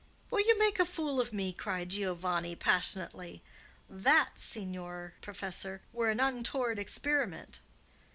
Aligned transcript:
"Will 0.31 0.39
you 0.39 0.57
make 0.57 0.79
a 0.79 0.85
fool 0.85 1.21
of 1.21 1.31
me?" 1.31 1.53
cried 1.53 1.89
Giovanni, 1.89 2.55
passionately. 2.55 3.43
"THAT, 3.87 4.39
signor 4.39 5.13
professor, 5.21 5.81
were 5.93 6.09
an 6.09 6.19
untoward 6.19 6.79
experiment." 6.79 7.59